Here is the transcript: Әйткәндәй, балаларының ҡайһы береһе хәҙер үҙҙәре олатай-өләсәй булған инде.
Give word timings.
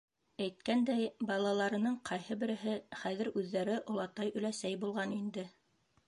Әйткәндәй, 0.43 1.03
балаларының 1.31 1.97
ҡайһы 2.09 2.37
береһе 2.43 2.73
хәҙер 3.01 3.29
үҙҙәре 3.41 3.75
олатай-өләсәй 3.95 4.79
булған 4.85 5.13
инде. 5.19 5.45